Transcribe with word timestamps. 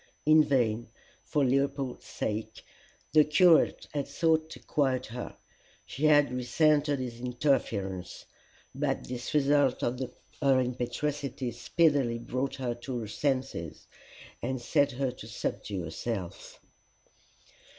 In 0.25 0.43
vain, 0.43 0.89
for 1.23 1.45
Leopold's 1.45 2.07
sake, 2.07 2.63
the 3.13 3.23
curate 3.23 3.85
had 3.93 4.07
sought 4.07 4.49
to 4.49 4.59
quiet 4.59 5.05
her: 5.05 5.37
she 5.85 6.05
had 6.05 6.31
resented 6.33 6.97
his 6.97 7.19
interference; 7.21 8.25
but 8.73 9.03
this 9.03 9.31
result 9.35 9.83
of 9.83 9.99
her 10.41 10.59
impetuosity 10.59 11.51
speedily 11.51 12.17
brought 12.17 12.55
her 12.55 12.73
to 12.73 12.97
her 13.01 13.07
senses, 13.07 13.85
and 14.41 14.59
set 14.59 14.93
her 14.93 15.11
to 15.11 15.27
subdue 15.27 15.83
herself. 15.83 16.59